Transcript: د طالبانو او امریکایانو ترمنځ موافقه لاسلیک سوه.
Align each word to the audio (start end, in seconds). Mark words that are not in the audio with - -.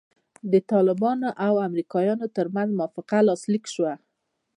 د 0.51 0.53
طالبانو 0.71 1.29
او 1.45 1.53
امریکایانو 1.67 2.25
ترمنځ 2.35 2.69
موافقه 2.77 3.17
لاسلیک 3.27 3.65
سوه. 3.75 3.93